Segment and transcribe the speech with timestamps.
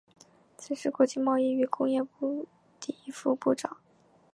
[0.57, 2.47] 曾是国际贸易与工业部
[2.79, 3.77] 第一副部长。